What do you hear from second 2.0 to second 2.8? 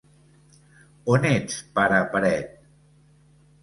paret?